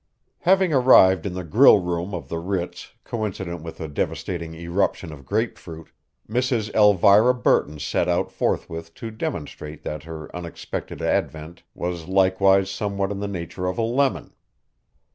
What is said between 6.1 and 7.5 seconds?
Mrs. Elvira